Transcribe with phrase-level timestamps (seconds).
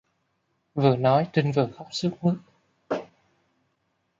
[0.73, 2.37] Vừa nói Trinh vừa khóc sướt mướt